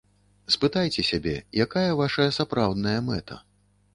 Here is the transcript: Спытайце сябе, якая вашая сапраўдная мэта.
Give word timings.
Спытайце 0.53 1.03
сябе, 1.09 1.33
якая 1.67 1.91
вашая 2.01 2.27
сапраўдная 2.39 2.97
мэта. 3.13 3.41